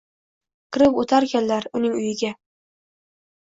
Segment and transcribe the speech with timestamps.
[0.77, 2.33] Kirib o’tarkanlar uning uyiga.